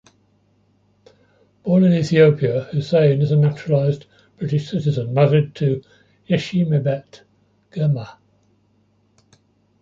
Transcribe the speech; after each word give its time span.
Born 1.61 1.83
in 1.83 1.91
Ethiopia, 1.93 2.61
Hussain 2.71 3.21
is 3.21 3.29
a 3.29 3.35
naturalised 3.37 4.07
British 4.39 4.67
citizen 4.71 5.13
married 5.13 5.53
to 5.57 5.83
Yeshshiemebet 6.27 7.21
Girma. 7.69 8.17